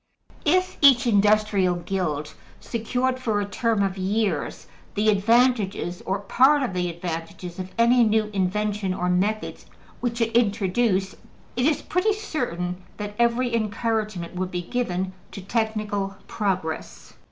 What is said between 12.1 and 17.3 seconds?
certain that every encouragement would be given to technical progress.